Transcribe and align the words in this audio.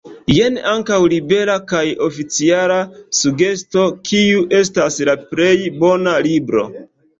Jen 0.35 0.55
ankaŭ 0.69 0.95
libera 1.11 1.57
kaj 1.71 1.81
oficiala 2.05 2.79
sugesto 3.19 3.85
kiu 4.09 4.43
estas 4.63 5.01
“la 5.13 5.19
plej 5.29 5.55
bona 5.87 6.19
libro”. 6.31 6.69